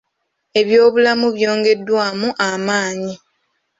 Ebyobulamu 0.59 1.27
byongeddwamu 1.35 2.29
amaanyi. 2.49 3.13